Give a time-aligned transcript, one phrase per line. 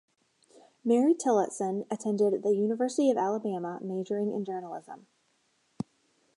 [0.83, 5.05] Mary Tillotson attended the University of Alabama majoring in journalism.